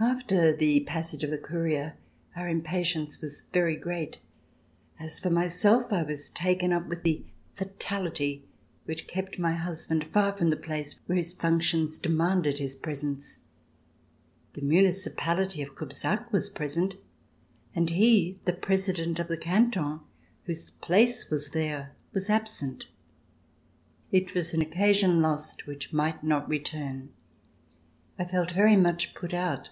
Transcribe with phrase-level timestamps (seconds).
[0.00, 1.96] After the passage of the courier,
[2.36, 4.20] our Im C328] THE EMPEROR AT BORDEAUX patience was very great.
[5.00, 7.24] As for myself, I was taken up with the
[7.56, 8.44] fatality
[8.84, 13.38] which kept my husband far from the place where his functions demanded his presence.
[14.52, 16.94] The municipality of Cubzac was present,
[17.74, 19.98] and he, the President of the Canton,
[20.44, 22.86] whose place was there, was absent.
[24.12, 27.08] It was an occasion lost which might not return.
[28.16, 29.70] I felt very much put out.